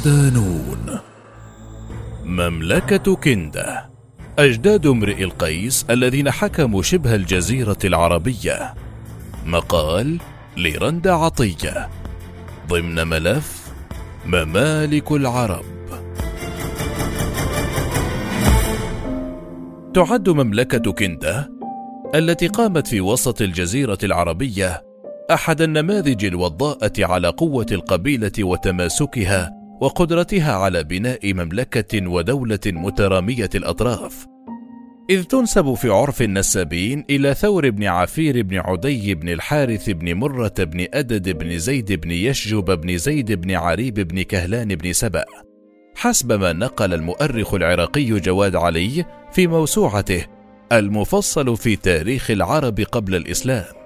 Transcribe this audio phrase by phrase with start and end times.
[0.00, 0.98] صدانون
[2.24, 3.90] مملكة كندة
[4.38, 8.74] أجداد امرئ القيس الذين حكموا شبه الجزيرة العربية.
[9.46, 10.18] مقال
[10.56, 11.88] لرند عطية.
[12.68, 13.72] ضمن ملف
[14.26, 15.64] ممالك العرب.
[19.94, 21.50] تعد مملكة كندة
[22.14, 24.82] التي قامت في وسط الجزيرة العربية
[25.30, 34.26] أحد النماذج الوضاءة على قوة القبيلة وتماسكها وقدرتها على بناء مملكة ودولة مترامية الأطراف.
[35.10, 40.54] إذ تنسب في عرف النسابين إلى ثور بن عفير بن عدي بن الحارث بن مرة
[40.58, 45.24] بن أدد بن زيد بن يشجب بن زيد بن عريب بن كهلان بن سبأ.
[45.94, 50.26] حسب ما نقل المؤرخ العراقي جواد علي في موسوعته
[50.72, 53.79] المفصل في تاريخ العرب قبل الإسلام.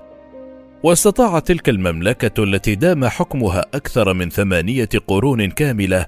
[0.84, 6.06] واستطاعت تلك المملكة التي دام حكمها أكثر من ثمانية قرون كاملة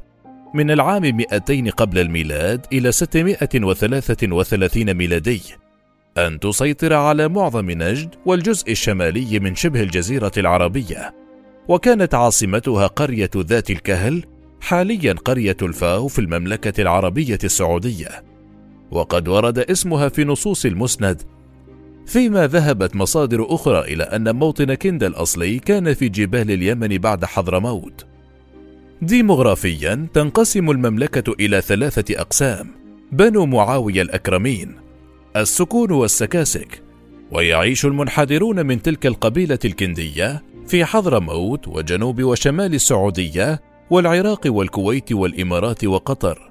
[0.54, 5.42] من العام 200 قبل الميلاد إلى 633 ميلادي
[6.18, 11.14] أن تسيطر على معظم نجد والجزء الشمالي من شبه الجزيرة العربية.
[11.68, 14.24] وكانت عاصمتها قرية ذات الكهل
[14.60, 18.24] حاليا قرية الفاو في المملكة العربية السعودية.
[18.90, 21.22] وقد ورد اسمها في نصوص المسند
[22.06, 28.06] فيما ذهبت مصادر أخرى إلى أن موطن كند الأصلي كان في جبال اليمن بعد حضرموت
[29.02, 32.66] ديمغرافيا تنقسم المملكة إلى ثلاثة أقسام
[33.12, 34.74] بنو معاوية الأكرمين
[35.36, 36.82] السكون والسكاسك
[37.32, 46.50] ويعيش المنحدرون من تلك القبيلة الكندية في حضرموت وجنوب وشمال السعودية والعراق والكويت والإمارات وقطر.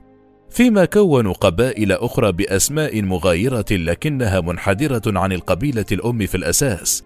[0.49, 7.03] فيما كونوا قبائل أخرى بأسماء مغايرة لكنها منحدرة عن القبيلة الأم في الأساس.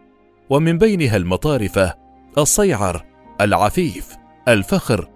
[0.50, 1.96] ومن بينها المطارفة
[2.38, 3.06] الصيعر
[3.42, 4.16] العفيف
[4.48, 5.10] الفخر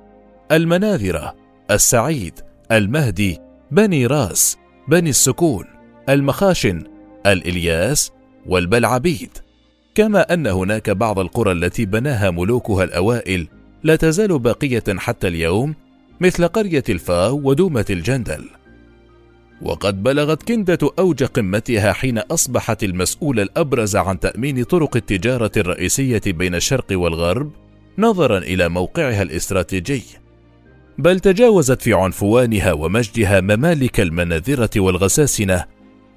[0.52, 1.36] المناذرة
[1.72, 2.40] السعيد
[2.72, 3.40] المهدي
[3.72, 4.58] بني راس
[4.88, 5.66] بني السكون
[6.10, 6.84] المخاشن
[7.26, 8.12] الإلياس
[8.46, 9.30] والبلعبيد.
[9.96, 13.48] كما أن هناك بعض القرى التي بناها ملوكها الأوائل
[13.84, 15.76] لا تزال باقية حتى اليوم
[16.22, 18.50] مثل قرية الفاو ودومة الجندل.
[19.62, 26.56] وقد بلغت كندة أوج قمتها حين أصبحت المسؤول الأبرز عن تأمين طرق التجارة الرئيسية بين
[26.56, 27.52] الشرق والغرب
[27.98, 30.04] نظرا إلى موقعها الاستراتيجي.
[30.98, 35.66] بل تجاوزت في عنفوانها ومجدها ممالك المناذرة والغساسنة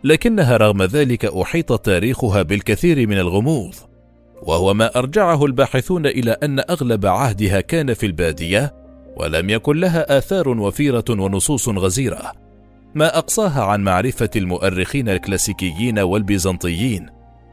[0.05, 3.75] لكنها رغم ذلك أحيط تاريخها بالكثير من الغموض.
[4.43, 8.86] وهو ما أرجعه الباحثون إلى أن أغلب عهدها كان في البادية
[9.17, 12.33] ولم يكن لها آثار وفيرة ونصوص غزيرة.
[12.95, 17.07] ما أقصاها عن معرفة المؤرخين الكلاسيكيين والبيزنطيين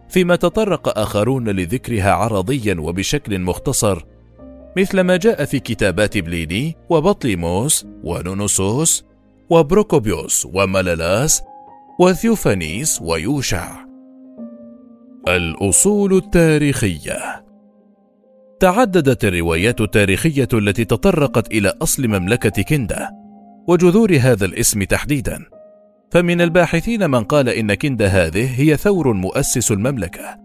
[0.10, 4.06] فيما تطرق آخرون لذكرها عرضيا وبشكل مختصر
[4.78, 9.06] مثل ما جاء في كتابات بليني وبطليموس ونونوسوس
[9.50, 11.44] وبروكوبيوس وملالاس
[12.00, 13.86] وثيوفانيس ويوشع.
[15.28, 17.43] الأصول التاريخية
[18.64, 23.10] تعددت الروايات التاريخية التي تطرقت إلى أصل مملكة كندا
[23.68, 25.46] وجذور هذا الاسم تحديدا.
[26.12, 30.38] فمن الباحثين من قال إن كندا هذه هي ثور مؤسس المملكة.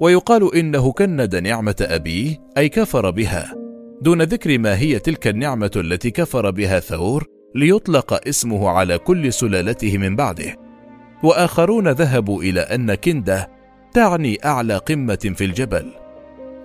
[0.00, 3.54] ويقال إنه كند نعمة أبيه أي كفر بها
[4.02, 9.98] دون ذكر ما هي تلك النعمة التي كفر بها ثور ليطلق اسمه على كل سلالته
[9.98, 10.56] من بعده.
[11.22, 13.48] وآخرون ذهبوا إلى أن كنده
[13.94, 16.09] تعني أعلى قمة في الجبل.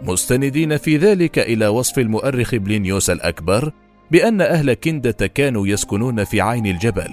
[0.01, 3.71] مستندين في ذلك إلى وصف المؤرخ بلينيوس الأكبر
[4.11, 7.09] بأن أهل كندة كانوا يسكنون في عين الجبل.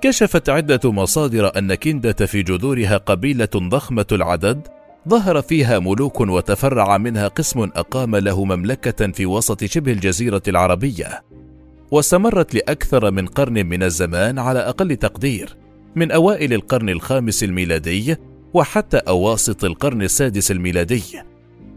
[0.00, 4.68] كشفت عدة مصادر أن كندة في جذورها قبيلة ضخمة العدد
[5.08, 11.22] ظهر فيها ملوك وتفرع منها قسم أقام له مملكة في وسط شبه الجزيرة العربية،
[11.90, 15.56] واستمرت لأكثر من قرن من الزمان على أقل تقدير،
[15.96, 18.16] من أوائل القرن الخامس الميلادي
[18.54, 21.02] وحتى أواسط القرن السادس الميلادي.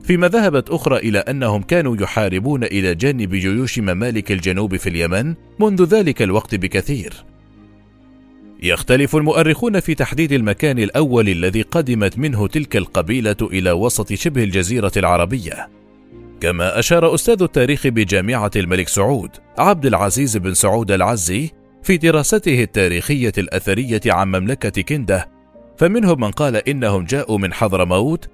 [0.07, 5.83] فيما ذهبت أخرى إلى أنهم كانوا يحاربون إلى جانب جيوش ممالك الجنوب في اليمن منذ
[5.83, 7.13] ذلك الوقت بكثير.
[8.63, 14.91] يختلف المؤرخون في تحديد المكان الأول الذي قدمت منه تلك القبيلة إلى وسط شبه الجزيرة
[14.97, 15.69] العربية.
[16.41, 21.49] كما أشار أستاذ التاريخ بجامعة الملك سعود عبد العزيز بن سعود العزي
[21.83, 25.29] في دراسته التاريخية الأثرية عن مملكة كنده
[25.77, 28.29] فمنهم من قال إنهم جاءوا من حضرموت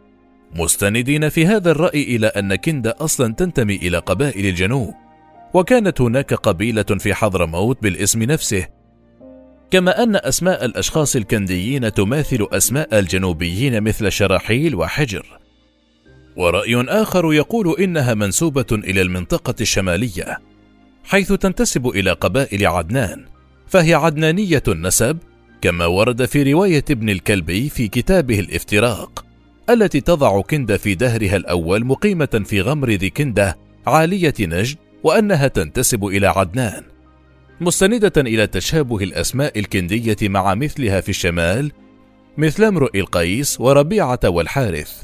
[0.56, 4.94] مستندين في هذا الرأي إلى أن كندا أصلا تنتمي إلى قبائل الجنوب
[5.54, 8.68] وكانت هناك قبيلة في حضرموت بالاسم نفسه.
[9.72, 15.40] كما أن أسماء الأشخاص الكنديين تماثل أسماء الجنوبيين مثل شراحيل وحجر.
[16.38, 20.38] ورأي آخر يقول إنها منسوبة إلى المنطقة الشمالية
[21.04, 23.26] حيث تنتسب إلى قبائل عدنان
[23.68, 25.18] فهي عدنانية النسب
[25.62, 29.31] كما ورد في رواية ابن الكلبي في كتابه الافتراق.
[29.70, 36.06] التي تضع كندة في دهرها الأول مقيمة في غمر ذي كندة عالية نجد وأنها تنتسب
[36.06, 36.84] إلى عدنان.
[37.62, 41.72] مستندة إلى تشابه الأسماء الكندية مع مثلها في الشمال
[42.38, 45.04] مثل امرؤ القيس وربيعة والحارث.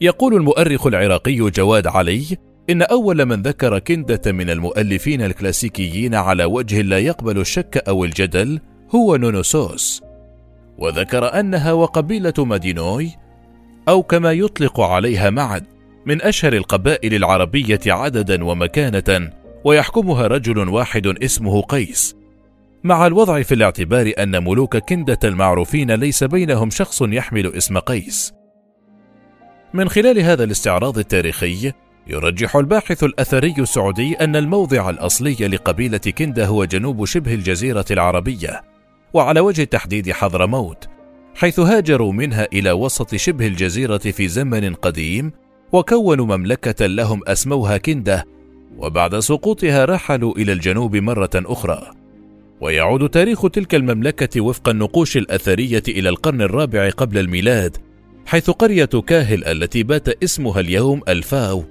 [0.00, 2.36] يقول المؤرخ العراقي جواد علي
[2.70, 8.60] إن أول من ذكر كندة من المؤلفين الكلاسيكيين على وجه لا يقبل الشك أو الجدل
[8.94, 10.07] هو نونوسوس.
[10.78, 13.10] وذكر أنها وقبيلة مادينوي
[13.88, 15.64] أو كما يطلق عليها معد
[16.06, 19.30] من أشهر القبائل العربية عددا ومكانة
[19.64, 22.16] ويحكمها رجل واحد اسمه قيس.
[22.84, 28.32] مع الوضع في الاعتبار أن ملوك كندة المعروفين ليس بينهم شخص يحمل اسم قيس.
[29.74, 31.72] من خلال هذا الاستعراض التاريخي
[32.06, 38.62] يرجح الباحث الأثري السعودي أن الموضع الأصلي لقبيلة كندة هو جنوب شبه الجزيرة العربية.
[39.14, 40.88] وعلى وجه التحديد حضرموت
[41.34, 45.32] حيث هاجروا منها إلى وسط شبه الجزيرة في زمن قديم
[45.72, 48.26] وكونوا مملكة لهم أسموها كندة
[48.78, 51.90] وبعد سقوطها رحلوا إلى الجنوب مرة أخرى.
[52.60, 57.76] ويعود تاريخ تلك المملكة وفق النقوش الأثرية إلى القرن الرابع قبل الميلاد
[58.26, 61.64] حيث قرية كاهل التي بات اسمها اليوم ألفاو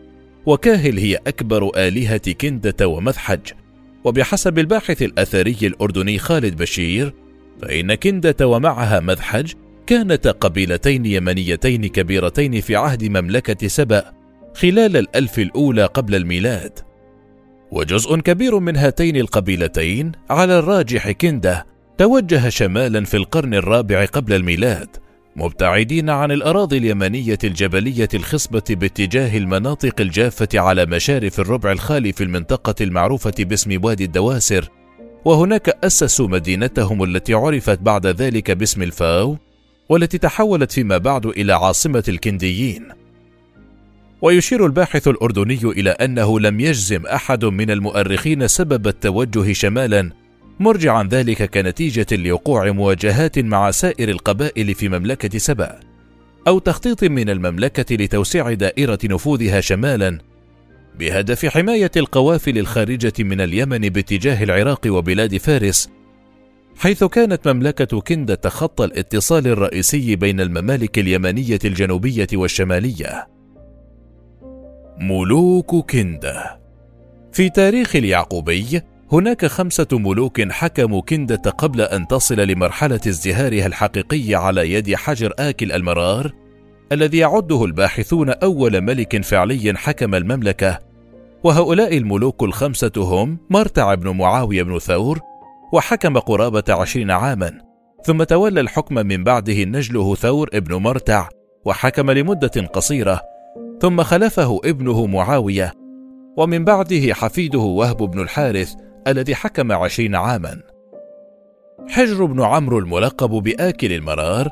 [0.46, 3.52] وكاهل هي أكبر آلهة كندة ومذحج.
[4.04, 7.14] وبحسب الباحث الأثري الأردني خالد بشير
[7.62, 9.54] فإن كندة ومعها مذحج
[9.88, 14.04] كانتا قبيلتين يمنيتين كبيرتين في عهد مملكة سبأ
[14.56, 16.80] خلال الألف الأولى قبل الميلاد.
[17.72, 21.66] وجزء كبير من هاتين القبيلتين على الراجح كندة
[21.98, 24.88] توجه شمالا في القرن الرابع قبل الميلاد
[25.36, 32.76] مبتعدين عن الأراضي اليمنية الجبلية الخصبة باتجاه المناطق الجافة على مشارف الربع الخالي في المنطقة
[32.82, 34.70] المعروفة باسم وادي الدواسر
[35.26, 39.38] وهناك أسسوا مدينتهم التي عرفت بعد ذلك باسم الفاو
[39.90, 42.84] والتي تحولت فيما بعد إلى عاصمة الكنديين.
[44.22, 50.12] ويشير الباحث الأردني إلى أنه لم يجزم أحد من المؤرخين سبب التوجه شمالا
[50.60, 55.80] مرجعا ذلك كنتيجة لوقوع مواجهات مع سائر القبائل في مملكة سبأ
[56.48, 60.20] أو تخطيط من المملكة لتوسيع دائرة نفوذها شمالا
[61.00, 65.90] بهدف حماية القوافل الخارجة من اليمن باتجاه العراق وبلاد فارس
[66.78, 73.28] حيث كانت مملكة كندة خط الاتصال الرئيسي بين الممالك اليمنية الجنوبية والشمالية.
[75.00, 76.60] ملوك كندة
[77.32, 84.72] في تاريخ اليعقوبي هناك خمسة ملوك حكموا كندة قبل أن تصل لمرحلة ازدهارها الحقيقي على
[84.72, 86.34] يد حجر آكل المرار
[86.92, 90.80] الذي يعده الباحثون أول ملك فعلي حكم المملكة
[91.44, 95.20] وهؤلاء الملوك الخمسة هم مرتع بن معاوية بن ثور
[95.74, 97.62] وحكم قرابة عشرين عاما
[98.04, 101.30] ثم تولى الحكم من بعده نجله ثور ابن مرتع
[101.66, 103.22] وحكم لمدة قصيرة
[103.82, 105.74] ثم خلفه ابنه معاوية
[106.38, 108.74] ومن بعده حفيده وهب بن الحارث
[109.08, 110.62] الذي حكم عشرين عاما.
[111.90, 114.50] حجر بن عمرو الملقب بآكل المرار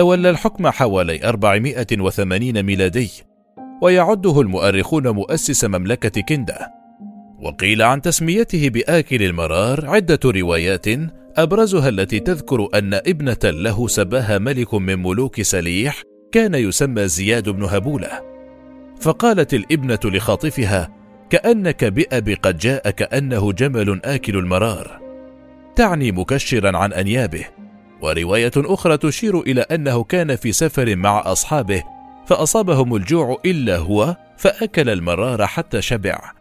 [0.00, 3.10] تولى الحكم حوالي 480 ميلادي
[3.82, 6.72] ويعده المؤرخون مؤسس مملكة كندة
[7.40, 10.86] وقيل عن تسميته بآكل المرار عدة روايات
[11.36, 16.02] أبرزها التي تذكر أن ابنة له سباها ملك من ملوك سليح
[16.32, 18.20] كان يسمى زياد بن هبولة.
[19.00, 20.88] فقالت الابنة لخاطفها
[21.30, 25.00] كأنك بأب قد جاء كأنه جمل آكل المرار.
[25.76, 27.59] تعني مكشرا عن أنيابه.
[28.02, 31.82] ورواية أخرى تشير إلى أنه كان في سفر مع أصحابه
[32.26, 36.32] فأصابهم الجوع إلا هو فأكل المرار حتى شبع.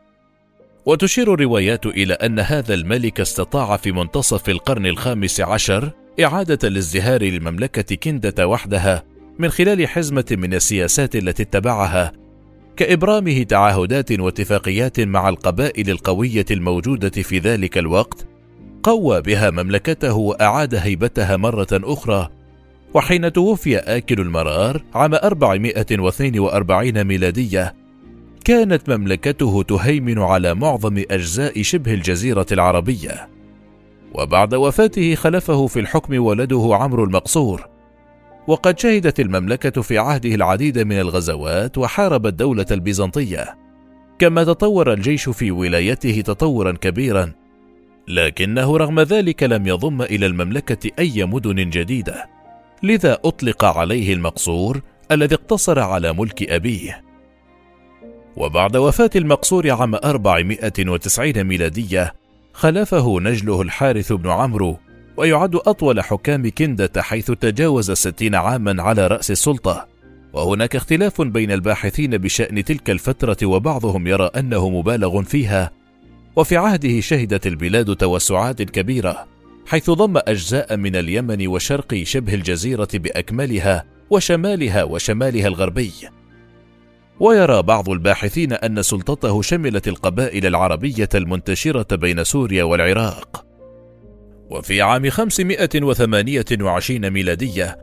[0.86, 5.92] وتشير الروايات إلى أن هذا الملك استطاع في منتصف القرن الخامس عشر
[6.24, 9.04] إعادة الازدهار للمملكة كندة وحدها
[9.40, 12.12] من خلال حزمة من السياسات التي اتبعها
[12.78, 18.26] كإبرامه تعهدات واتفاقيات مع القبائل القوية الموجودة في ذلك الوقت
[18.90, 22.30] قوى بها مملكته وأعاد هيبتها مرة أخرى
[22.94, 27.76] وحين توفي آكل المرار عام 442 ميلادية
[28.46, 33.30] كانت مملكته تهيمن على معظم أجزاء شبه الجزيرة العربية.
[34.14, 37.68] وبعد وفاته خلفه في الحكم ولده عمرو المقصور.
[38.48, 43.58] وقد شهدت المملكة في عهده العديد من الغزوات وحارب الدولة البيزنطية.
[44.20, 47.32] كما تطور الجيش في ولايته تطورا كبيرا
[48.10, 52.30] لكنه رغم ذلك لم يضم إلى المملكة أي مدن جديدة.
[52.84, 57.04] لذا أطلق عليه المقصور الذي اقتصر على ملك أبيه.
[58.36, 62.14] وبعد وفاة المقصور عام 490 ميلادية
[62.54, 64.78] خلفه نجله الحارث بن عمرو
[65.18, 69.88] ويعد أطول حكام كندة حيث تجاوز الستين عاما على رأس السلطة.
[70.34, 75.79] وهناك اختلاف بين الباحثين بشأن تلك الفترة وبعضهم يرى أنه مبالغ فيها.
[76.40, 79.28] وفي عهده شهدت البلاد توسعات كبيرة
[79.66, 85.92] حيث ضم أجزاء من اليمن وشرق شبه الجزيرة بأكملها وشمالها وشمالها الغربي.
[87.20, 93.46] ويرى بعض الباحثين أن سلطته شملت القبائل العربية المنتشرة بين سوريا والعراق.
[94.50, 97.78] وفي عام 528 ميلادية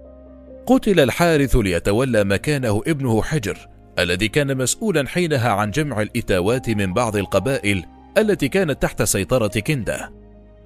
[0.67, 3.59] قتل الحارث ليتولى مكانه ابنه حجر
[3.99, 10.13] الذي كان مسؤولا حينها عن جمع الإتاوات من بعض القبائل التي كانت تحت سيطرة كندة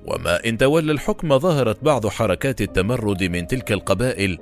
[0.07, 4.39] وما إن تولى الحكم ظهرت بعض حركات التمرد من تلك القبائل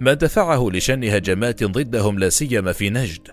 [0.00, 3.28] ما دفعه لشن هجمات ضدهم لا سيما في نجد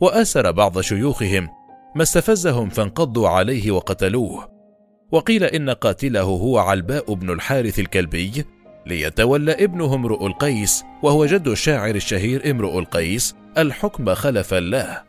[0.00, 1.48] وآسر بعض شيوخهم
[1.94, 4.48] ما استفزهم فانقضوا عليه وقتلوه.
[5.12, 8.44] وقيل إن قاتله هو علباء بن الحارث الكلبي
[8.86, 15.02] ليتولى ابنه امرؤ القيس وهو جد الشاعر الشهير امرؤ القيس الحكم خلفا له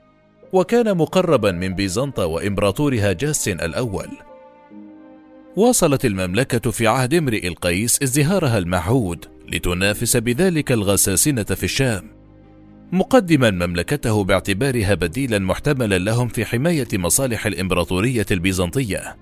[0.53, 4.07] وكان مقربا من بيزنطة وإمبراطورها جاس الأول.
[5.55, 12.21] واصلت المملكة في عهد امرئ القيس ازدهارها المعهود لتنافس بذلك الغساسنة في الشام
[12.91, 19.17] مقدما مملكته باعتبارها بديلا محتملا لهم في حماية مصالح الإمبراطورية البيزنطية.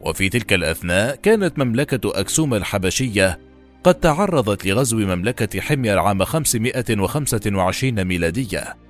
[0.00, 3.40] وفي تلك الأثناء كانت مملكة أكسوم الحبشية
[3.84, 8.83] قد تعرضت لغزو مملكة حمير عام 525 ميلادية.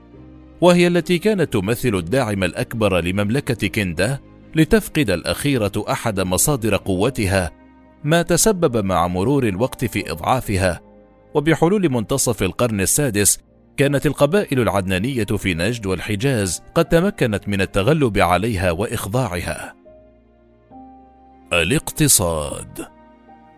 [0.61, 4.21] وهي التي كانت تمثل الداعم الأكبر لمملكة كندة
[4.55, 7.51] لتفقد الأخيرة أحد مصادر قوتها
[8.05, 10.81] ما تسبب مع مرور الوقت في إضعافها
[11.35, 13.39] وبحلول منتصف القرن السادس
[13.77, 19.75] كانت القبائل العدنانية في نجد والحجاز قد تمكنت من التغلب عليها وإخضاعها.
[21.53, 22.87] الاقتصاد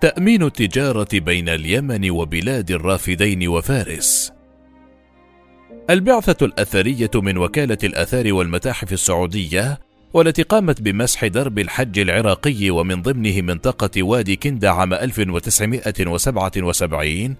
[0.00, 4.35] تأمين التجارة بين اليمن وبلاد الرافدين وفارس.
[5.90, 9.80] البعثة الأثرية من وكالة الآثار والمتاحف السعودية
[10.14, 17.36] والتي قامت بمسح درب الحج العراقي ومن ضمنه منطقة وادي كندا عام 1977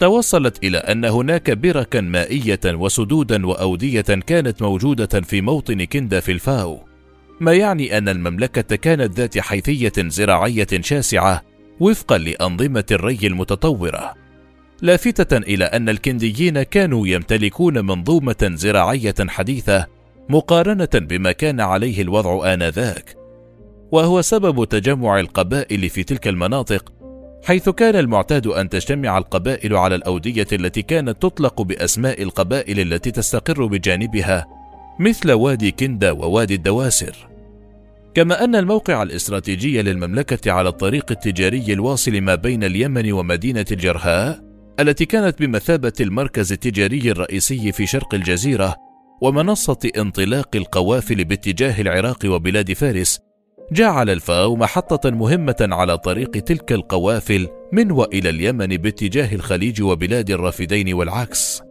[0.00, 6.80] توصلت إلى أن هناك بركا مائية وسدودا وأودية كانت موجودة في موطن كندا في الفاو.
[7.40, 11.42] ما يعني أن المملكة كانت ذات حيثية زراعية شاسعة
[11.80, 14.23] وفقا لأنظمة الري المتطورة.
[14.82, 19.86] لافتة إلى أن الكنديين كانوا يمتلكون منظومة زراعية حديثة
[20.28, 23.16] مقارنة بما كان عليه الوضع آنذاك
[23.92, 26.92] وهو سبب تجمع القبائل في تلك المناطق
[27.44, 33.66] حيث كان المعتاد أن تجتمع القبائل على الأودية التي كانت تطلق بأسماء القبائل التي تستقر
[33.66, 34.46] بجانبها
[35.00, 37.28] مثل وادي كندا ووادي الدواسر.
[38.14, 44.43] كما أن الموقع الاستراتيجي للمملكة على الطريق التجاري الواصل ما بين اليمن ومدينة الجرهاء
[44.80, 48.76] التي كانت بمثابة المركز التجاري الرئيسي في شرق الجزيرة
[49.22, 53.20] ومنصة انطلاق القوافل باتجاه العراق وبلاد فارس
[53.72, 60.94] جعل الفاو محطة مهمة على طريق تلك القوافل من وإلى اليمن باتجاه الخليج وبلاد الرافدين
[60.94, 61.62] والعكس.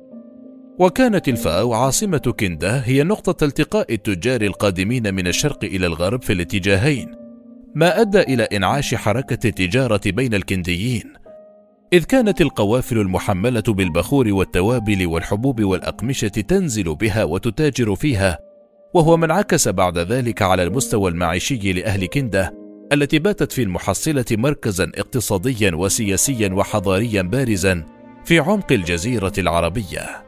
[0.79, 7.15] وكانت الفاو عاصمة كندا هي نقطة التقاء التجار القادمين من الشرق إلى الغرب في الاتجاهين،
[7.75, 11.13] ما أدى إلى إنعاش حركة التجارة بين الكنديين.
[11.93, 18.39] إذ كانت القوافل المحملة بالبخور والتوابل والحبوب والأقمشة تنزل بها وتتاجر فيها
[18.93, 22.53] وهو ما انعكس بعد ذلك على المستوى المعيشي لأهل كندة
[22.93, 27.83] التي باتت في المحصلة مركزا اقتصاديا وسياسيا وحضاريا بارزا
[28.25, 30.23] في عمق الجزيرة العربية.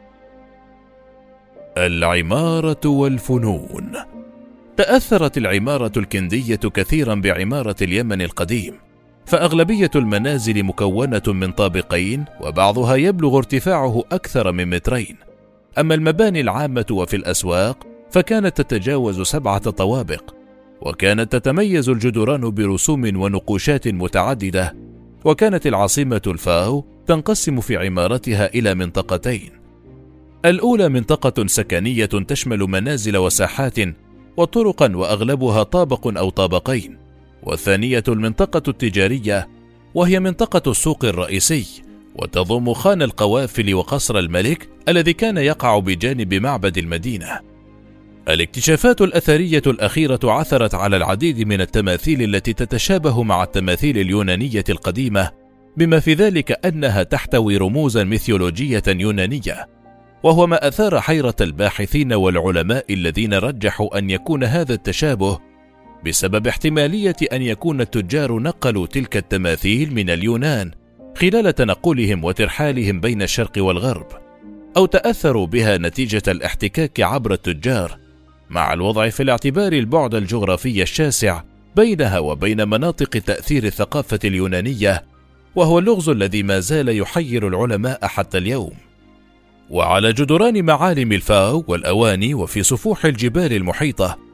[1.78, 3.92] العمارة والفنون
[4.76, 8.74] تأثرت العمارة الكندية كثيرا بعمارة اليمن القديم،
[9.26, 15.16] فأغلبية المنازل مكونة من طابقين وبعضها يبلغ ارتفاعه أكثر من مترين.
[15.78, 20.34] أما المباني العامة وفي الأسواق فكانت تتجاوز سبعة طوابق
[20.80, 24.74] وكانت تتميز الجدران برسوم ونقوشات متعددة
[25.24, 29.50] وكانت العاصمة الفاو تنقسم في عمارتها إلى منطقتين
[30.44, 33.78] الأولى منطقة سكنية تشمل منازل وساحات
[34.36, 37.05] وطرقا وأغلبها طابق أو طابقين
[37.46, 39.48] والثانية المنطقة التجارية
[39.94, 41.66] وهي منطقة السوق الرئيسي
[42.14, 47.40] وتضم خان القوافل وقصر الملك الذي كان يقع بجانب معبد المدينة.
[48.28, 55.30] الاكتشافات الأثرية الأخيرة عثرت على العديد من التماثيل التي تتشابه مع التماثيل اليونانية القديمة،
[55.76, 59.66] بما في ذلك أنها تحتوي رموزا ميثولوجية يونانية،
[60.22, 65.38] وهو ما أثار حيرة الباحثين والعلماء الذين رجحوا أن يكون هذا التشابه
[66.04, 70.70] بسبب احتمالية أن يكون التجار نقلوا تلك التماثيل من اليونان
[71.16, 74.06] خلال تنقلهم وترحالهم بين الشرق والغرب
[74.76, 77.98] أو تأثروا بها نتيجة الاحتكاك عبر التجار
[78.50, 81.42] مع الوضع في الاعتبار البعد الجغرافي الشاسع
[81.76, 85.04] بينها وبين مناطق تأثير الثقافة اليونانية
[85.54, 88.72] وهو اللغز الذي ما زال يحير العلماء حتى اليوم.
[89.70, 94.25] وعلى جدران معالم الفاو والأواني وفي سفوح الجبال المحيطة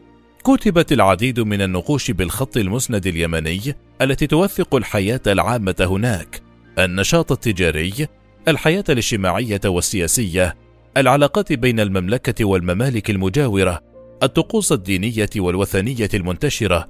[0.45, 3.61] كتبت العديد من النقوش بالخط المسند اليمني
[4.03, 6.43] التي توثق الحياة العامة هناك.
[6.79, 8.09] النشاط التجاري
[8.49, 10.57] الحياة الاجتماعية والسياسية
[10.97, 13.81] العلاقات بين المملكة والممالك المجاورة
[14.23, 16.89] الطقوس الدينية والوثنية المنتشرة.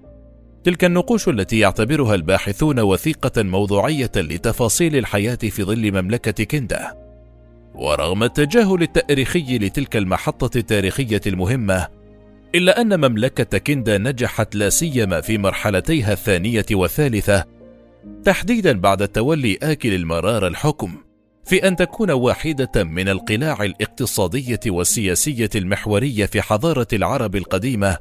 [0.65, 6.93] تلك النقوش التي يعتبرها الباحثون وثيقة موضوعية لتفاصيل الحياة في ظل مملكة كندا.
[7.75, 12.02] ورغم التجاهل التاريخي لتلك المحطة التاريخية المهمة
[12.55, 17.45] إلا أن مملكة كندا نجحت لا سيما في مرحلتيها الثانية والثالثة
[18.25, 20.97] تحديدا بعد تولي آكل المرار الحكم
[21.45, 27.99] في أن تكون واحدة من القلاع الاقتصادية والسياسية المحورية في حضارة العرب القديمة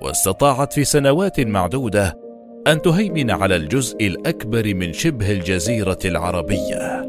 [0.00, 2.18] واستطاعت في سنوات معدودة
[2.66, 7.06] أن تهيمن على الجزء الأكبر من شبه الجزيرة العربية.